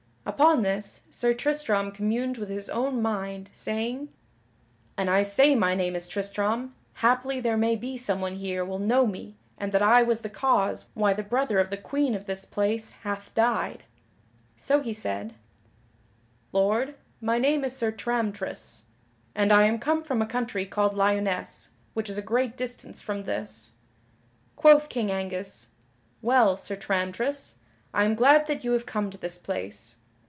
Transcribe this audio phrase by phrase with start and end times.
[0.23, 4.09] Upon this, Sir Tristram communed within his own mind, saying:
[4.95, 9.05] "An I say my name is Tristram, haply there may be someone here will know
[9.07, 12.45] me and that I was the cause why the brother of the Queen of this
[12.45, 13.83] place hath died."
[14.55, 15.33] So he said:
[16.53, 18.83] "Lord, my name is Sir Tramtris,
[19.35, 23.23] and I am come from a country called Lyonesse, which is a great distance from
[23.23, 23.73] this."
[24.55, 25.69] Quoth King Angus,
[26.21, 27.55] "Well, Sir Tramtris,
[27.93, 29.97] I am glad that you have come to this place.